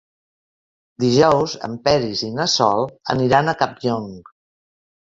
[1.03, 4.13] Dijous en Peris i na Sol aniran a Campllong.